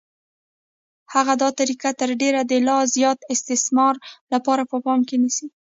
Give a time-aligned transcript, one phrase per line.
[1.13, 3.95] هغه دا طریقه تر ډېره د لا زیات استثمار
[4.33, 5.47] لپاره په پام کې نیسي